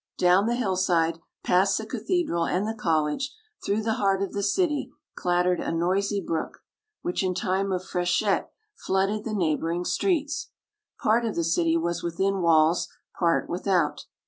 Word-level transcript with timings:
Down 0.17 0.47
the 0.47 0.55
hillside, 0.55 1.19
past 1.43 1.77
the 1.77 1.85
cathedral 1.85 2.43
and 2.47 2.67
the 2.67 2.73
college, 2.73 3.31
through 3.63 3.83
the 3.83 3.93
heart 4.01 4.23
of 4.23 4.33
the 4.33 4.41
city, 4.41 4.91
clattered 5.15 5.59
a 5.59 5.71
noisy 5.71 6.19
brook, 6.19 6.63
which 7.03 7.21
in 7.21 7.35
time 7.35 7.71
of 7.71 7.85
freshet 7.85 8.49
flooded 8.73 9.25
the 9.25 9.35
neighbouring 9.35 9.85
streets. 9.85 10.49
Part 11.03 11.23
of 11.23 11.35
the 11.35 11.43
city 11.43 11.77
was 11.77 12.01
within 12.01 12.41
walls, 12.41 12.87
part 13.19 13.47
without. 13.47 14.05